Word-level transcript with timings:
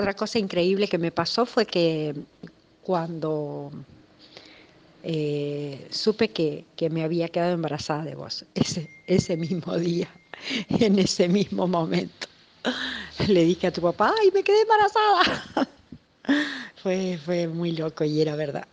Otra 0.00 0.14
cosa 0.14 0.38
increíble 0.38 0.86
que 0.86 0.96
me 0.96 1.10
pasó 1.10 1.44
fue 1.44 1.66
que 1.66 2.14
cuando 2.82 3.72
eh, 5.02 5.88
supe 5.90 6.28
que, 6.28 6.66
que, 6.76 6.88
me 6.88 7.02
había 7.02 7.28
quedado 7.28 7.54
embarazada 7.54 8.04
de 8.04 8.14
vos, 8.14 8.44
ese, 8.54 8.88
ese 9.08 9.36
mismo 9.36 9.76
día, 9.76 10.08
en 10.68 11.00
ese 11.00 11.28
mismo 11.28 11.66
momento, 11.66 12.28
le 13.26 13.42
dije 13.42 13.66
a 13.66 13.72
tu 13.72 13.82
papá, 13.82 14.14
¡ay, 14.22 14.30
me 14.32 14.44
quedé 14.44 14.60
embarazada! 14.60 15.68
fue, 16.76 17.18
fue 17.24 17.48
muy 17.48 17.72
loco 17.72 18.04
y 18.04 18.20
era 18.20 18.36
verdad. 18.36 18.68